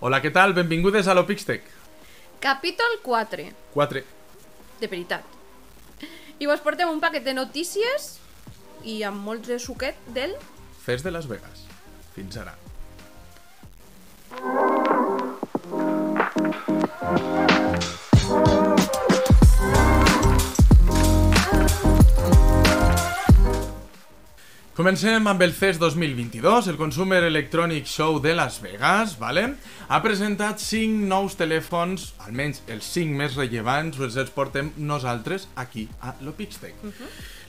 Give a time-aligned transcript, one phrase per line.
[0.00, 0.54] Hola, què tal?
[0.56, 1.66] Benvingudes a l'Opixtec.
[2.40, 4.00] Capítol 4, 4.
[4.80, 5.26] de veritat.
[6.40, 8.14] I vos portem un paquet de notícies
[8.88, 10.32] i amb molts de suquet del...
[10.80, 11.66] Fes de Las Vegas.
[12.16, 12.56] Fins ara.
[24.80, 29.56] Comencem amb el CES 2022, el Consumer Electronic Show de Las Vegas, ¿vale?
[29.92, 35.84] ha presentat 5 nous telèfons, almenys els 5 més rellevants, us els portem nosaltres aquí
[36.00, 36.80] a l'Opixtec.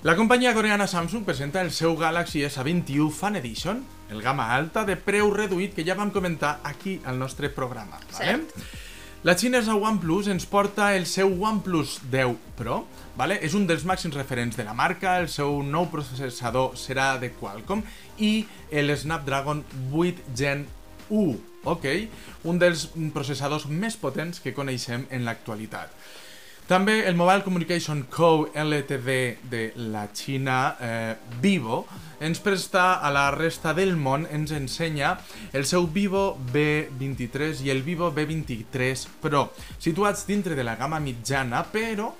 [0.03, 3.79] La companyia coreana Samsung presenta el seu Galaxy S21 Fan Edition,
[4.11, 8.03] el gamma alta de preu reduït que ja vam comentar aquí al nostre programa.
[8.11, 8.41] ¿vale?
[9.21, 12.79] La xinesa OnePlus ens porta el seu OnePlus 10 Pro,
[13.13, 13.35] vale?
[13.45, 17.83] és un dels màxims referents de la marca, el seu nou processador serà de Qualcomm
[18.17, 19.61] i el Snapdragon
[19.93, 20.65] 8 Gen
[21.13, 21.37] 1,
[21.69, 21.85] ok?
[22.49, 25.93] un dels processadors més potents que coneixem en l'actualitat.
[26.71, 28.47] També el Mobile Communication Co.
[28.55, 29.09] LTD
[29.51, 31.85] de la Xina, eh, Vivo,
[32.21, 35.17] ens presta a la resta del món, ens ensenya
[35.51, 39.49] el seu Vivo B23 i el Vivo B23 Pro,
[39.83, 42.13] situats dintre de la gamma mitjana, però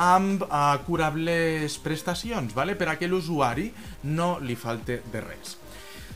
[0.00, 2.80] amb eh, curables prestacions, vale?
[2.80, 3.68] per a que l'usuari
[4.04, 5.58] no li falte de res.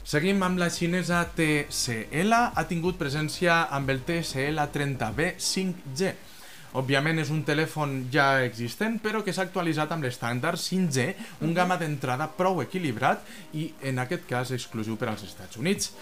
[0.03, 6.32] Seguim amb la xinesa TCL, ha tingut presència amb el TCL 30B 5G.
[6.79, 11.09] Òbviament és un telèfon ja existent, però que s'ha actualitzat amb l'estàndard 5G,
[11.45, 13.21] un gamma d'entrada prou equilibrat
[13.53, 15.93] i, en aquest cas, exclusiu per als Estats Units.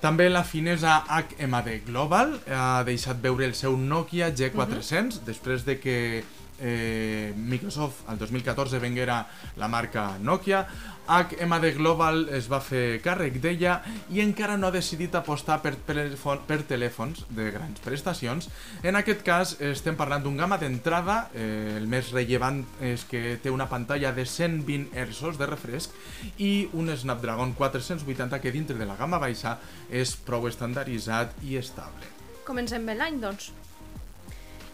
[0.00, 5.96] També la finesa HMD Global ha deixat veure el seu Nokia G400 després de que
[6.60, 9.24] eh, Microsoft al 2014 venguera
[9.56, 10.66] la marca Nokia
[11.08, 13.78] HMD Global es va fer càrrec d'ella
[14.12, 18.50] i encara no ha decidit apostar per, telèfon, per telèfons de grans prestacions.
[18.84, 23.50] En aquest cas estem parlant d'un gamma d'entrada, eh, el més rellevant és que té
[23.50, 25.96] una pantalla de 120 Hz de refresc
[26.36, 29.56] i un Snapdragon 480 que dintre de la gamma baixa
[29.88, 32.12] és prou estandarditzat i estable.
[32.44, 33.48] Comencem bé l'any, doncs.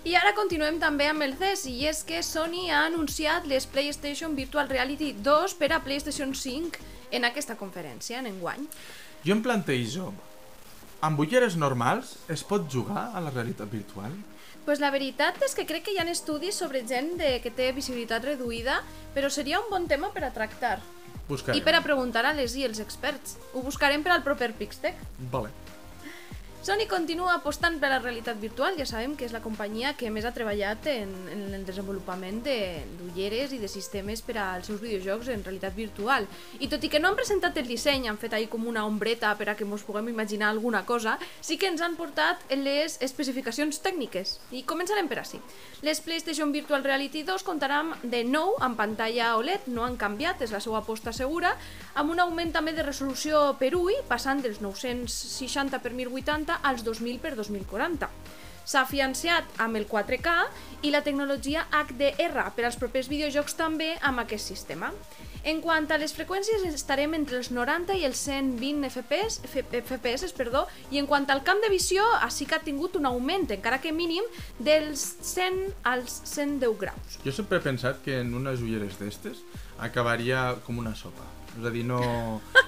[0.05, 4.35] I ara continuem també amb el CES i és que Sony ha anunciat les PlayStation
[4.37, 6.77] Virtual Reality 2 per a PlayStation 5
[7.17, 8.67] en aquesta conferència, en enguany.
[9.25, 10.11] Jo em plantejo,
[11.09, 14.13] amb ulleres normals es pot jugar a la realitat virtual?
[14.67, 17.71] Pues la veritat és que crec que hi ha estudis sobre gent de, que té
[17.73, 18.83] visibilitat reduïda,
[19.17, 20.83] però seria un bon tema per a tractar.
[21.31, 21.57] Buscarem.
[21.57, 23.39] I per a preguntar a les i els experts.
[23.55, 25.01] Ho buscarem per al proper Pixtec.
[25.33, 25.53] Vale.
[26.65, 30.25] Sony continua apostant per la realitat virtual, ja sabem que és la companyia que més
[30.25, 35.29] ha treballat en, en el desenvolupament de- d'ulleres i de sistemes per als seus videojocs
[35.29, 36.25] en realitat virtual.
[36.65, 39.35] I tot i que no han presentat el disseny, han fet ahí com una ombreta
[39.37, 43.83] per a que ens puguem imaginar alguna cosa, sí que ens han portat les especificacions
[43.85, 44.39] tècniques.
[44.51, 45.43] I començarem per així.
[45.85, 50.57] Les PlayStation Virtual Reality 2 comptaran de nou amb pantalla OLED, no han canviat, és
[50.57, 51.59] la seva aposta segura,
[51.95, 57.21] amb un augment també de resolució per ull, passant dels 960 per 1080 als 2000
[57.21, 58.11] per 2040.
[58.65, 60.35] S'ha afianciat amb el 4K
[60.89, 64.89] i la tecnologia HDR per als propers videojocs també amb aquest sistema.
[65.45, 70.65] En quant a les freqüències estarem entre els 90 i els 120 FPS, FPS perdó,
[70.89, 73.93] i en quant al camp de visió, així que ha tingut un augment, encara que
[73.93, 74.25] mínim,
[74.57, 75.61] dels 100
[75.93, 77.21] als 110 graus.
[77.27, 79.45] Jo sempre he pensat que en unes ulleres d'estes
[79.85, 81.29] acabaria com una sopa.
[81.59, 82.01] És a dir, no,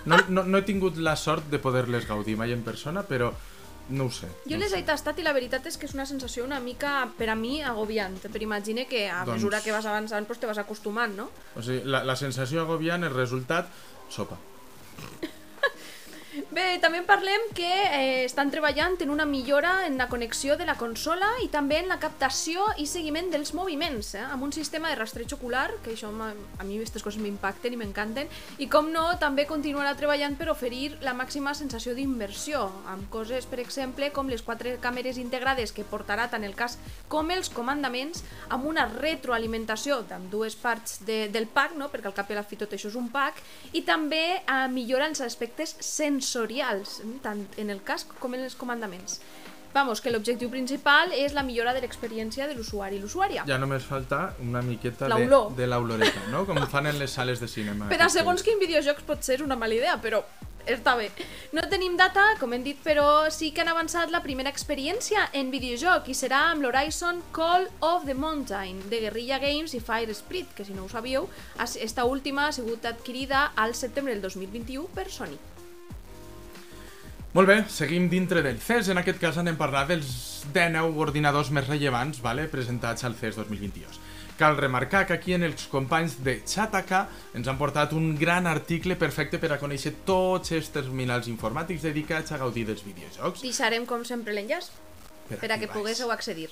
[0.05, 3.33] no, no, no he tingut la sort de poder-les gaudir mai en persona, però
[3.89, 4.27] no ho sé.
[4.45, 4.87] Jo no les ho he sé.
[4.87, 8.17] tastat i la veritat és que és una sensació una mica, per a mi, agobiant.
[8.23, 11.31] Però imagine que a Doncs- mesura que vas avançant pues te vas acostumant, no?
[11.55, 13.69] O sigui, la, la sensació agobiant, el resultat,
[14.11, 14.39] sopa.
[16.56, 20.78] Bé, també parlem que eh, estan treballant en una millora en la connexió de la
[20.81, 24.97] consola i també en la captació i seguiment dels moviments, eh, amb un sistema de
[24.97, 29.03] rastreig ocular, que això a, a mi aquestes coses m'impacten i m'encanten, i com no,
[29.21, 34.41] també continuarà treballant per oferir la màxima sensació d'immersió, amb coses, per exemple, com les
[34.41, 36.79] quatre càmeres integrades que portarà tant el cas
[37.12, 41.93] com els comandaments, amb una retroalimentació d'amb dues parts de, del pack, no?
[41.93, 43.44] perquè al cap i a la fi tot això és un pack,
[43.76, 48.54] i també eh, millora els aspectes sensorials, mm, tant en el casc com en els
[48.54, 49.20] comandaments.
[49.76, 53.43] Vamos, que l'objectiu principal és la millora de l'experiència de l'usuari i l'usuària.
[53.46, 55.50] Ja només falta una miqueta de, L'olor.
[55.54, 56.46] de l'oloreta, no?
[56.48, 57.90] Com fan en les sales de cinema.
[57.90, 60.22] Per a segons quin videojocs pot ser una mala idea, però
[60.66, 61.10] està bé.
[61.52, 65.52] No tenim data, com hem dit, però sí que han avançat la primera experiència en
[65.52, 70.54] videojoc i serà amb l'Horizon Call of the Mountain de Guerrilla Games i Fire Split,
[70.56, 71.28] que si no ho sabíeu,
[71.60, 75.37] esta última ha sigut adquirida al setembre del 2021 per Sony.
[77.37, 78.88] Molt bé, seguim dintre del CES.
[78.94, 80.06] En aquest cas anem a parlar dels
[80.55, 83.99] 19 ordinadors més rellevants vale, presentats al CES 2022.
[84.41, 87.03] Cal remarcar que aquí en els companys de Chataka
[87.37, 92.33] ens han portat un gran article perfecte per a conèixer tots els terminals informàtics dedicats
[92.33, 93.44] a gaudir dels videojocs.
[93.44, 94.73] Deixarem, com sempre, l'enllaç
[95.29, 96.49] Per per a que poguéssiu accedir.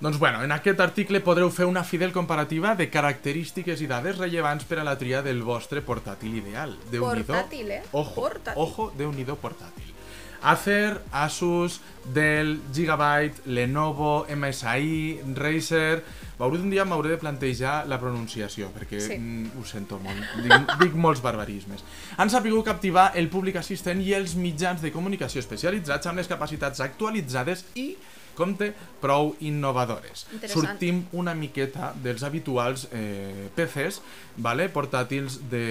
[0.00, 4.66] Doncs bueno, en aquest article podreu fer una fidel comparativa de característiques i dades rellevants
[4.66, 6.74] per a la tria del vostre portàtil ideal.
[6.90, 7.30] Déu-n'hi-do.
[7.30, 7.82] Portàtil, eh?
[7.92, 8.64] Ojo, Portàtil.
[8.66, 9.94] ojo, Déu-n'hi-do portàtil.
[10.42, 11.80] Acer, Asus,
[12.14, 16.02] Dell, Gigabyte, Lenovo, MSI, Razer...
[16.36, 19.14] Veuré un dia m'hauré de plantejar la pronunciació, perquè Sí.
[19.16, 21.80] mm, ho sento molt, dic, dic molts barbarismes.
[22.18, 26.80] Han sabut captivar el públic assistent i els mitjans de comunicació especialitzats amb les capacitats
[26.84, 27.96] actualitzades i,
[28.36, 28.70] compte,
[29.02, 30.26] prou innovadores.
[30.52, 34.00] Sortim una miqueta dels habituals eh, PCs,
[34.44, 34.68] vale?
[34.72, 35.64] portàtils de...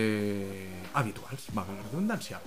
[0.95, 2.39] habituals, va la redundància.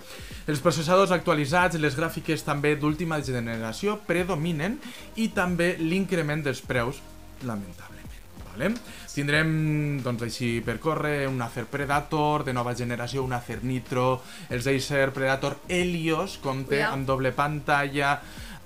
[0.48, 4.78] Els processadors actualitzats, les gràfiques també d'última generació predominen
[5.16, 7.02] i també l'increment dels preus,
[7.44, 7.96] lamentablement.
[8.48, 8.72] Vale?
[9.18, 9.48] Tindrem,
[9.98, 15.08] doncs així per córrer, un Acer Predator de nova generació, un Acer Nitro, els Acer
[15.10, 16.92] Predator Helios, compte Cuidao.
[16.94, 18.12] amb doble pantalla,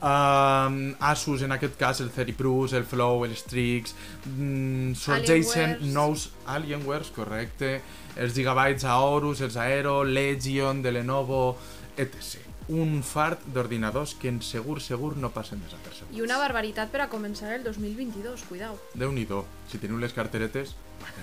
[0.02, 3.94] um, Asus en aquest cas, el Theriprus, el Flow, el Strix,
[4.26, 5.94] mm, sorgeixen Alienwares.
[5.94, 7.81] nous Alienwares, correcte,
[8.16, 11.56] els Gigabytes Aorus, els Aero, Legion, de Lenovo,
[11.96, 12.40] etc.
[12.69, 16.16] Un fart d'ordinadors que en segur, segur no passen desapercebuts.
[16.16, 18.78] I una barbaritat per a començar el 2022, cuidao.
[18.94, 20.76] Déu-n'hi-do, si teniu les carteretes...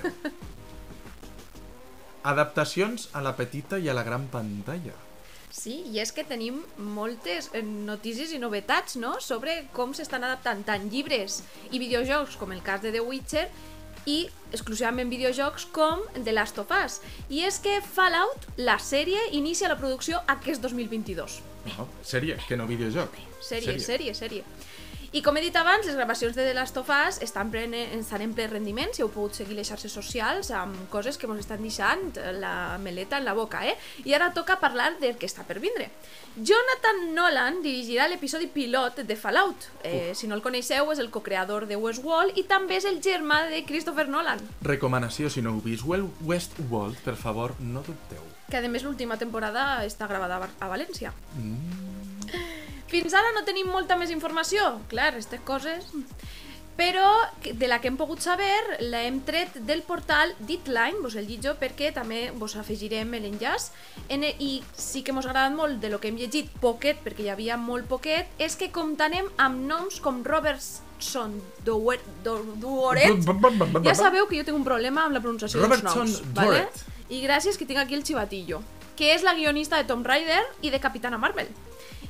[2.29, 4.91] Adaptacions a la petita i a la gran pantalla.
[5.59, 6.61] Sí, i és que tenim
[6.95, 11.41] moltes eh, notícies i novetats, no?, sobre com s'estan adaptant tant llibres
[11.71, 13.49] i videojocs, com el cas de The Witcher,
[14.07, 14.21] i
[14.55, 16.99] exclusivament videojocs com The Last of Us.
[17.27, 21.41] I és que Fallout, la sèrie, inicia la producció aquest 2022.
[21.73, 23.19] No, sèrie, que no videojoc.
[23.43, 24.47] Sèrie, sèrie, sèrie.
[25.11, 28.21] I com he dit abans, les gravacions de The Last of Us estan, plene, estan
[28.21, 31.63] en ple rendiment, si heu pogut seguir les xarxes socials amb coses que ens estan
[31.65, 33.73] deixant la meleta en la boca, eh?
[34.05, 35.89] I ara toca parlar del que està per vindre.
[36.37, 39.71] Jonathan Nolan dirigirà l'episodi pilot de Fallout.
[39.81, 43.47] Eh, si no el coneixeu, és el co-creador de Westworld i també és el germà
[43.49, 48.21] de Christopher Nolan, Recomanació, si no heu vist Well Westworld, per favor, no dubteu.
[48.49, 51.13] que a més l'última temporada està gravada a València.
[52.89, 55.85] Fins ara no tenim molta més informació, clar, aquestes coses...
[56.79, 57.09] Però
[57.43, 61.89] de la que hem pogut saber l'hem tret del portal Deadline, vos el llegio perquè
[61.91, 63.65] també vos afegirem l'enllaç.
[64.07, 67.01] En e- i sí que mos ha agradat molt de lo que hem llegit poquet,
[67.03, 71.35] perquè hi havia molt poquet, és que comptanem amb noms com Robertson
[71.67, 73.11] Duoret,
[73.83, 76.63] ja sabeu que jo tinc un problema amb la pronunciació dels noms, ¿vale?
[77.09, 78.63] I gràcies que tinc aquí el xivatillo,
[78.95, 81.51] que és la guionista de Tomb Raider i de Capitana Marvel.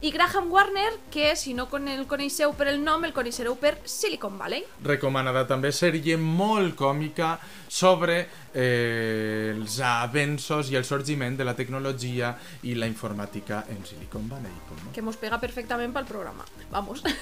[0.02, 3.80] I Graham Warner, que si no con- el coneixeu per el nom, el coneixereu per
[3.84, 4.64] Silicon Valley.
[4.84, 7.34] Recomanada també sèrie molt còmica
[7.68, 8.22] sobre
[8.54, 12.32] eh, els avenços i el sorgiment de la tecnologia
[12.64, 14.52] i la informàtica en Silicon Valley.
[14.86, 14.92] no?
[14.94, 16.46] que mos pega perfectament pel programa.
[16.72, 17.04] Vamos.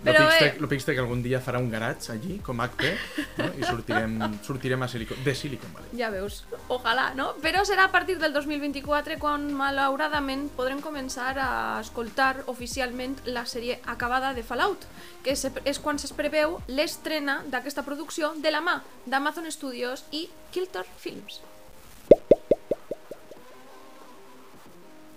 [0.00, 2.92] Però bé, lo pixte que algun dia farà un garatge allí, com HP,
[3.36, 3.48] no?
[3.60, 4.14] i sortirem,
[4.46, 5.90] sortirem a Silicon, de Silicon Valley.
[5.98, 6.38] ja veus,
[6.72, 7.34] ojalà, no?
[7.42, 13.78] Però serà a partir del 2024 quan malauradament podrem començar a escoltar oficialment la sèrie
[13.86, 14.86] acabada de Fallout,
[15.24, 20.86] que és, quan es preveu l'estrena d'aquesta producció de la mà d'Amazon Studios i Kilter
[20.98, 21.40] Films.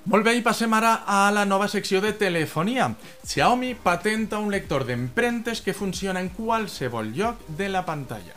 [0.04, 2.90] Molt bé, i passem ara a la nova secció de telefonia.
[3.24, 8.36] Xiaomi patenta un lector d'empremtes que funciona en qualsevol lloc de la pantalla.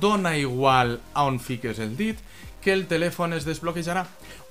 [0.00, 2.22] Dona igual a on fiques el dit
[2.64, 4.06] que el telèfon es desbloquejarà.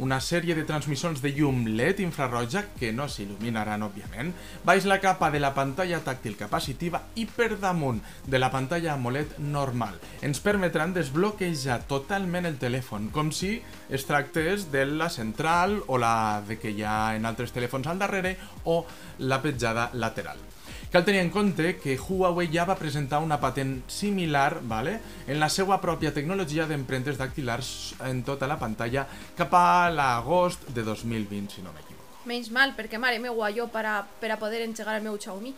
[0.05, 4.29] Una sèrie de transmissors de llum LED infraroja, que no s'il·luminaran, òbviament,
[4.63, 9.39] baix la capa de la pantalla tàctil capacitiva i per damunt de la pantalla AMOLED
[9.41, 9.97] normal.
[10.21, 13.57] Ens permetran desbloquejar totalment el telèfon, com si
[13.89, 18.01] es tractés de la central o la de que hi ha en altres telèfons al
[18.01, 18.37] darrere
[18.69, 18.83] o
[19.17, 20.52] la petjada lateral.
[20.93, 25.47] Cal tenir en compte que Huawei ja va presentar una patent similar vale, en la
[25.49, 27.69] seva pròpia tecnologia d'empremtes dactilars
[28.05, 32.19] en tota la pantalla cap a l'agost de 2020, si no m'equivoco.
[32.29, 35.55] Menys mal, perquè mare meua, jo per a, per a poder engegar el meu Xiaomi.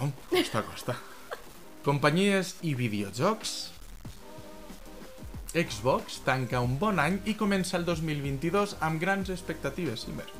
[0.00, 0.96] Oh, costa, costa.
[1.84, 3.58] Companyies i videojocs...
[5.50, 10.30] Xbox tanca un bon any i comença el 2022 amb grans expectatives, Simmer.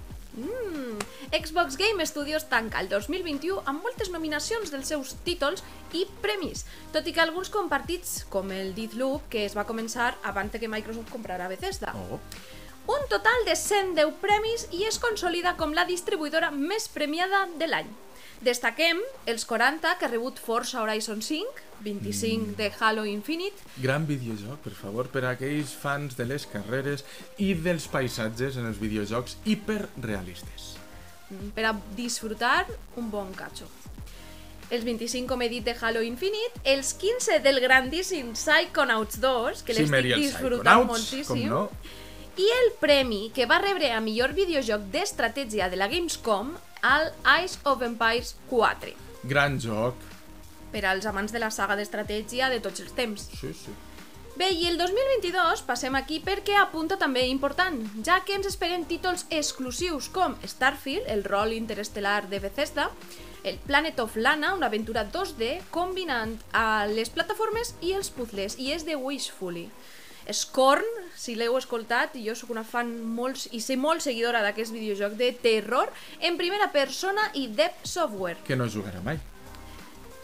[1.33, 5.63] Xbox Game Studios tanca el 2021 amb moltes nominacions dels seus títols
[5.95, 10.51] i premis, tot i que alguns compartits, com el Deathloop, que es va començar abans
[10.51, 11.95] de que Microsoft comprara Bethesda.
[11.95, 12.19] Oh.
[12.91, 17.93] un total de 110 premis i es consolida com la distribuïdora més premiada de l'any.
[18.43, 18.99] Destaquem
[19.31, 24.75] els 40 que ha rebut Forza Horizon 5, 25 de Halo Infinite, Gran videojoc, per
[24.75, 27.07] favor, per a aquells fans de les carreres
[27.39, 30.80] i dels paisatges en els videojocs hiperrealistes.
[31.55, 33.69] Per a disfrutar un bon catxo.
[34.71, 39.75] Els 25, com he dit, de Halo Infinite, els 15 del grandíssim Psychonauts 2, que
[39.75, 41.65] l'estic Mary, els disfrutant moltíssim, no?
[42.39, 46.55] i el premi que va rebre a millor videojoc d'estratègia de la Gamescom
[46.87, 47.11] al
[47.43, 48.95] Ice of Empires 4,
[49.25, 49.99] Gran joc.
[50.71, 53.27] per als amants de la saga d'estratègia de tots els temps.
[53.41, 53.75] Sí, sí.
[54.41, 57.75] Bé, i el 2022 passem aquí perquè apunta també important,
[58.07, 62.87] ja que ens esperen títols exclusius com Starfield, el rol interestel·lar de Bethesda,
[63.45, 68.71] el Planet of Lana, una aventura 2D combinant a les plataformes i els puzzles, i
[68.73, 69.67] és de Wishfully.
[70.33, 70.89] Scorn,
[71.21, 75.35] si l'heu escoltat, jo sóc una fan molt, i sé molt seguidora d'aquest videojoc de
[75.37, 75.93] terror
[76.25, 78.41] en primera persona i Dev Software.
[78.49, 79.21] Que no jugarà mai.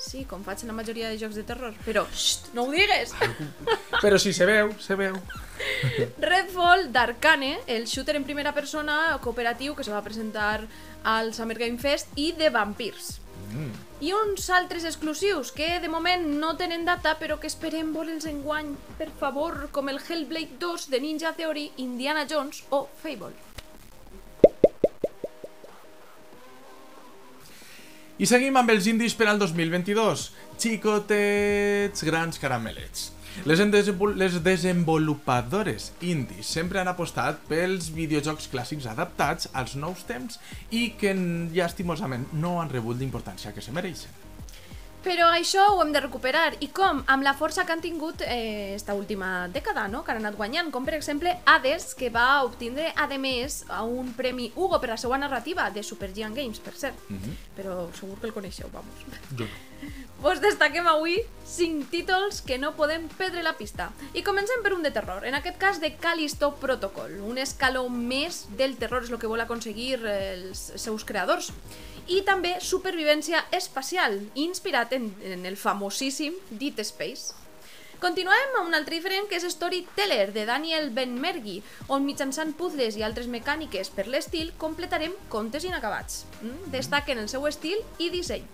[0.06, 3.14] Sí, com faig en la majoria de jocs de terror, però xxt, no ho digues!
[4.04, 5.16] Però si se veu, se veu.
[6.30, 10.66] Redfall d'Arcane, el shooter en primera persona cooperatiu que se va presentar
[11.02, 13.16] al Summer Game Fest i de Vampires.
[13.50, 13.72] Mm.
[14.06, 18.74] I uns altres exclusius que de moment no tenen data però que esperem vol'ls enguany,
[19.00, 23.45] per favor, com el Hellblade 2 de Ninja Theory, Indiana Jones o Fable.
[28.16, 30.22] I seguim amb els indis per al 2022.
[30.56, 33.10] Xicotets, grans caramelets.
[33.44, 33.60] Les,
[34.16, 40.40] les desenvolupadores indis sempre han apostat pels videojocs clàssics adaptats als nous temps
[40.72, 41.12] i que
[41.52, 44.25] llastimosament no han rebut l'importància que se mereixen.
[45.06, 46.56] Però això ho hem de recuperar.
[46.58, 47.04] I com?
[47.06, 50.02] Amb la força que han tingut eh, esta última dècada, no?
[50.02, 50.72] que han anat guanyant.
[50.74, 54.98] Com per exemple Hades, que va obtindre, a més, a un premi Hugo per la
[54.98, 56.98] seva narrativa de Super Giant Games, per cert.
[57.08, 57.38] Mm -hmm.
[57.56, 59.06] Però segur que el coneixeu, vamos.
[59.38, 59.86] Jo no.
[60.22, 63.90] Vos destaquem avui 5 títols que no podem perdre la pista.
[64.16, 68.46] I comencem per un de terror, en aquest cas de Callisto Protocol, un escaló més
[68.56, 71.52] del terror és el que vol aconseguir els seus creadors.
[72.06, 77.34] I també supervivència espacial, inspirat en, en el famosíssim Dead Space.
[77.98, 81.56] Continuem amb un altre diferent que és Storyteller de Daniel Benmergui,
[81.88, 86.26] on mitjançant puzzles i altres mecàniques per l'estil completarem contes inacabats.
[86.42, 86.70] Mm?
[86.76, 88.44] Destaquen el seu estil i disseny.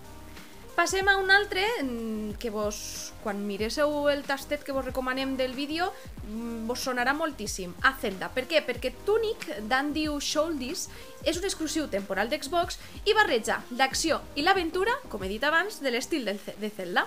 [0.73, 5.53] Passem a un altre mm, que vos, quan miréssiu el tastet que vos recomanem del
[5.53, 5.91] vídeo,
[6.25, 7.75] mm, vos sonarà moltíssim.
[7.85, 8.31] Azenda.
[8.33, 8.63] Per què?
[8.65, 10.87] Perquè Tunic d'Andiu Shouldis
[11.29, 15.93] és un exclusiu temporal d'Xbox i barreja l'acció i l'aventura, com he dit abans, de
[15.93, 17.05] l'estil de Zelda.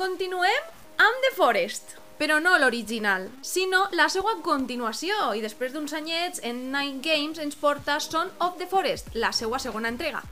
[0.00, 0.72] Continuem
[1.04, 6.70] amb The Forest, però no l'original, sinó la seva continuació, i després d'uns anyets, en
[6.72, 10.24] Night Games ens porta Son of the Forest, la seva segona entrega.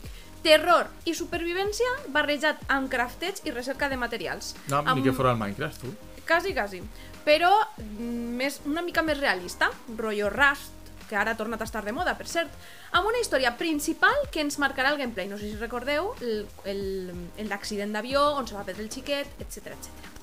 [0.42, 4.54] Terror i supervivència barrejat amb crafteig i recerca de materials.
[4.68, 4.96] No, amb...
[4.98, 5.92] ni que fora el Minecraft, tu.
[6.26, 6.82] Quasi, quasi.
[7.24, 10.72] Però mm, més, una mica més realista, rotllo Rust,
[11.08, 12.50] que ara ha tornat a estar de moda, per cert,
[12.96, 15.28] amb una història principal que ens marcarà el gameplay.
[15.28, 19.28] No sé si recordeu el- el- el- l'accident d'avió, on se va perdre el xiquet,
[19.38, 20.21] etc etc.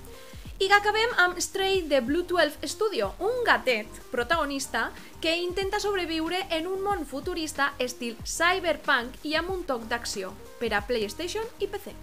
[0.60, 4.90] I que acabem amb Stray de Blue 12 Studio, un gatet protagonista
[5.22, 10.74] que intenta sobreviure en un món futurista estil cyberpunk i amb un toc d'acció per
[10.76, 11.96] a PlayStation i PC.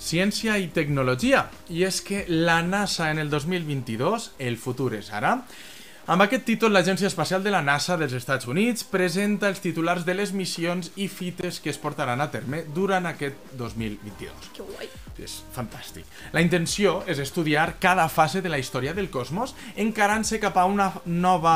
[0.00, 1.44] Ciència i tecnologia.
[1.68, 5.36] I és que la NASA en el 2022, el futur és ara,
[6.06, 10.16] amb aquest títol l'Agència Espacial de la NASA dels Estats Units presenta els titulars de
[10.16, 14.50] les missions i fites que es portaran a terme durant aquest 2022.
[14.56, 14.90] Que guai.
[15.24, 16.04] És fantàstic.
[16.34, 20.90] La intenció és estudiar cada fase de la història del cosmos encarant-se cap a una
[21.06, 21.54] nova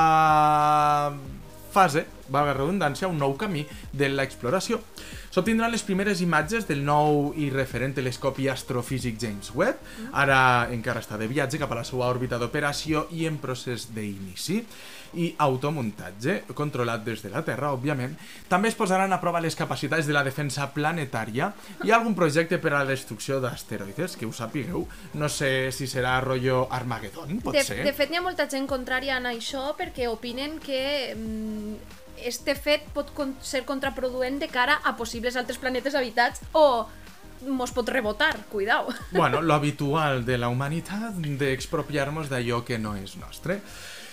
[1.75, 4.81] fase, valga la redundància, un nou camí de l'exploració.
[5.29, 9.83] S'obtindran les primeres imatges del nou i referent telescopi astrofísic James Webb,
[10.17, 14.63] ara encara està de viatge cap a la seva òrbita d'operació i en procés d'inici
[15.17, 18.17] i automuntatge, controlat des de la Terra, òbviament.
[18.49, 21.53] També es posaran a prova les capacitats de la defensa planetària.
[21.85, 24.85] Ha algun projecte per a la destrucció d'asteroides, que ho sapigueu.
[25.15, 27.81] No sé si serà rotllo Armageddon, pot de, ser.
[27.87, 30.83] de fet, hi ha molta gent contrària en això perquè opinen que
[31.15, 33.11] mm, este fet pot
[33.43, 36.89] ser contraproduent de cara a possibles altres planetes habitats o
[37.47, 38.89] mos pot rebotar, cuidao.
[39.13, 43.61] Bueno, lo habitual de la humanitat d'expropiar-nos d'allò que no és nostre.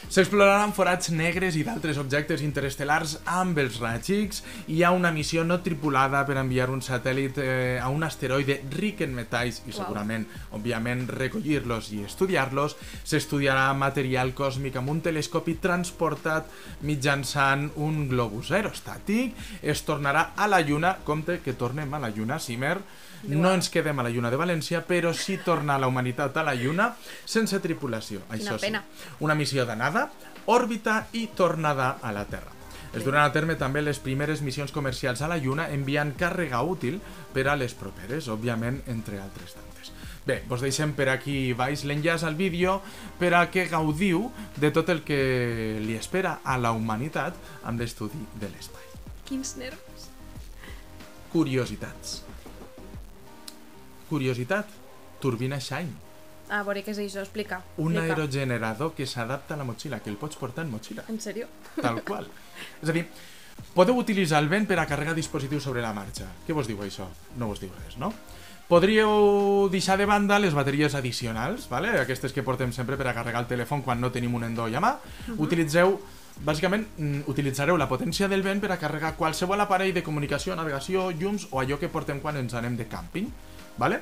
[0.05, 4.43] S'exploraran forats negres i d'altres objectes interestel·lars amb els X.
[4.69, 9.01] Hi ha una missió no tripulada per enviar un satèl·lit eh, a un asteroide ric
[9.01, 10.59] en metalls i segurament, wow.
[10.59, 12.77] òbviament, recollir-los i estudiar-los.
[13.03, 16.53] S'estudiarà material còsmic amb un telescopi transportat
[16.85, 19.33] mitjançant un globus aerostàtic.
[19.63, 22.77] Es tornarà a la Lluna, compte que tornem a la Lluna, Simer,
[23.25, 26.53] no ens quedem a la Lluna de València, però sí torna la humanitat a la
[26.57, 26.91] Lluna
[27.25, 28.21] sense tripulació.
[28.29, 28.83] Quina Això pena.
[28.85, 29.15] sí.
[29.25, 29.94] Una missió d'anada,
[30.51, 32.51] òrbita i tornada a la Terra.
[32.95, 37.01] Es duran a terme també les primeres missions comercials a la Lluna enviant càrrega útil
[37.35, 39.91] per a les properes, òbviament, entre altres tantes.
[40.25, 42.79] Bé, vos deixem per aquí baix l'enllaç al vídeo
[43.19, 45.19] per a que gaudiu de tot el que
[45.83, 48.87] li espera a la humanitat amb l'estudi de l'espai.
[49.27, 50.07] Quins nervis.
[51.35, 52.21] Curiositats.
[54.09, 54.71] Curiositat.
[55.19, 56.04] Turbina Shine.
[56.49, 57.61] A veure què és això, explica.
[57.77, 58.13] Un explica.
[58.15, 61.47] aerogenerador que s'adapta a la motxilla, que el pots portar en motxilla, En sèrio?
[61.81, 62.27] tal qual.
[62.81, 63.07] És a dir,
[63.73, 66.27] podeu utilitzar el vent per a carregar dispositius sobre la marxa.
[66.47, 67.07] Què vos diu això?
[67.37, 68.13] No vos diu res, no?
[68.67, 71.89] Podríeu deixar de banda les bateries addicionals, vale?
[72.01, 74.81] aquestes que portem sempre per a carregar el telèfon quan no tenim un endoll a
[74.81, 74.95] mà.
[75.37, 75.99] Utilitzeu,
[76.43, 81.11] bàsicament, mm, utilitzareu la potència del vent per a carregar qualsevol aparell de comunicació, navegació,
[81.11, 83.29] llums o allò que portem quan ens anem de càmping.
[83.77, 84.01] Vale?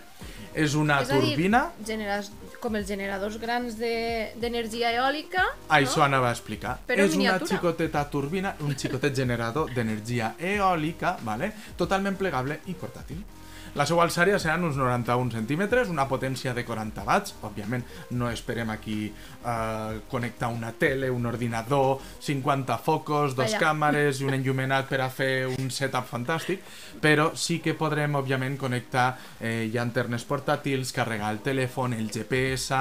[0.54, 1.72] És una és a dir, turbina...
[1.86, 2.32] generes,
[2.62, 6.04] com els generadors grans de- d'energia eòlica, Això no?
[6.06, 6.78] anava a explicar.
[6.88, 7.50] Però és una miniatura.
[7.56, 11.52] xicoteta turbina, un xicotet generador d'energia eòlica, vale?
[11.78, 13.24] totalment plegable i portàtil.
[13.74, 17.34] La seva alçària seran uns 91 centímetres, una potència de 40 watts.
[17.42, 17.82] Òbviament,
[18.14, 23.62] no esperem aquí eh, connectar una tele, un ordinador, 50 focos, dos Vaja.
[23.64, 26.62] càmeres i un enllumenat per a fer un setup fantàstic,
[27.02, 29.08] però sí que podrem, òbviament, connectar
[29.42, 32.78] eh, llanternes portàtils, carregar el telèfon, el GPS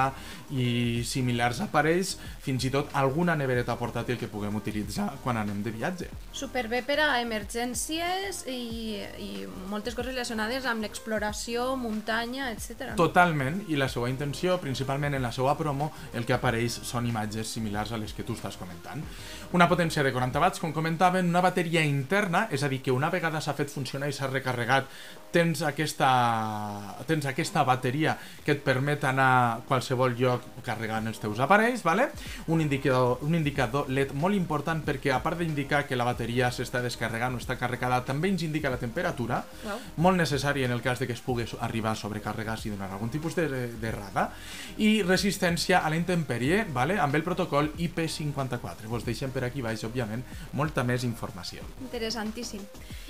[0.53, 5.73] i similars aparells, fins i tot alguna nevereta portàtil que puguem utilitzar quan anem de
[5.73, 6.11] viatge.
[6.33, 9.29] superbé per a emergències i, i
[9.71, 12.93] moltes coses relacionades amb l'exploració, muntanya, etc.
[12.99, 17.55] Totalment, i la seva intenció, principalment en la seva promo, el que apareix són imatges
[17.55, 19.03] similars a les que tu estàs comentant.
[19.53, 23.11] Una potència de 40 watts, com comentaven, una bateria interna, és a dir, que una
[23.13, 24.89] vegada s'ha fet funcionar i s'ha recarregat,
[25.33, 26.09] tens aquesta,
[27.09, 28.15] tens aquesta bateria
[28.45, 32.09] que et permet anar a qualsevol lloc carregant els teus aparells, vale?
[32.47, 36.83] un, indicador, un indicador LED molt important perquè a part d'indicar que la bateria s'està
[36.85, 39.81] descarregant o està carregada, també ens indica la temperatura, Uau.
[40.05, 43.09] molt necessari en el cas de que es pugui arribar a sobrecarregar si donar algun
[43.13, 44.31] tipus de- d'errada
[44.77, 46.99] i resistència a la intempèrie vale?
[46.99, 52.61] amb el protocol IP54 vos deixem per aquí baix, òbviament, molta més informació Interessantíssim.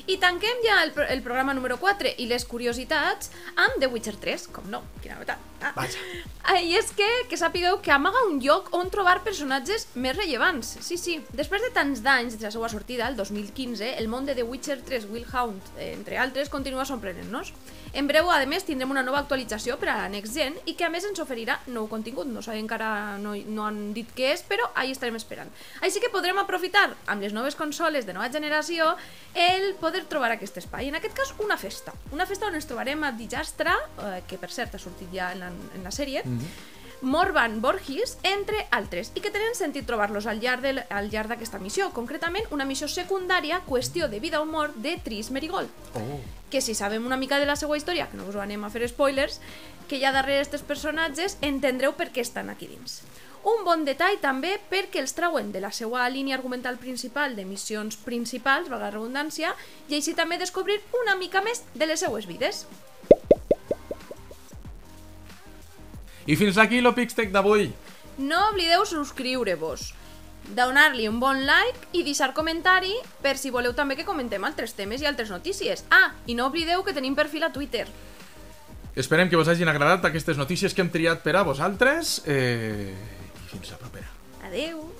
[0.08, 4.48] I tanquem ja el, el programa número 4 i les curiositats amb The Witcher 3,
[4.52, 5.40] com no, quina novetat.
[5.76, 6.00] Vaja.
[6.44, 10.74] Ah, I és que, que sapigueu que amaga un lloc on trobar personatges més rellevants.
[10.84, 11.20] Sí, sí.
[11.32, 14.82] Després de tants d'anys de la seva sortida, el 2015, el món de The Witcher
[14.84, 17.54] 3 Will Hound, eh, entre altres, continua sorprenent-nos.
[17.94, 20.86] En breu, a més, tindrem una nova actualització per a la Next Gen i que,
[20.86, 22.26] a més, ens oferirà nou contingut.
[22.26, 25.52] No sabem encara, no, no han dit què és, però ahí estarem esperant.
[25.86, 28.96] Així que podrem aprofitar, amb les noves consoles de nova generació,
[29.38, 30.90] el poder trobar aquest espai.
[30.90, 31.94] En aquest cas, una festa.
[32.12, 35.46] Una festa on ens trobarem a Dijastra, eh, que per cert ha sortit ja en
[35.46, 36.26] la, en la sèrie,
[37.04, 41.60] Morvan Borgis, entre altres, i que tenen sentit trobar-los al llarg del- al llarg d'aquesta
[41.60, 46.22] missió, concretament una missió secundària, qüestió de vida o mort, de Tris Merigold oh.
[46.54, 48.70] Que si sabem una mica de la seva història, que no us ho anem a
[48.70, 49.40] fer spoilers,
[49.90, 53.02] que hi ha darrere aquests personatges, entendreu per què estan aquí dins.
[53.50, 57.98] Un bon detall també perquè els trauen de la seva línia argumental principal de missions
[58.06, 59.52] principals, valga la redundància,
[59.90, 62.68] i així també descobrir una mica més de les seues vides.
[66.26, 67.72] i fins aquí l'Opixtec d'avui
[68.16, 69.90] No oblideu subscriure-vos,
[70.56, 75.02] donar-li un bon like i deixar comentari per si voleu també que comentem altres temes
[75.02, 75.86] i altres notícies.
[75.90, 77.88] Ah, i no oblideu que tenim perfil a Twitter.
[78.96, 82.94] esperem que vos hagin agradat aquestes notícies que hem triat per a vosaltres eh...
[82.94, 84.06] i fins la propera
[84.46, 84.94] Adeu!